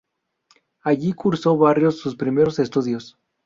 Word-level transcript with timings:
Allí 0.81 1.13
cursó 1.13 1.55
Barrios 1.59 1.99
sus 1.99 2.15
primeros 2.15 2.57
estudios. 2.57 3.19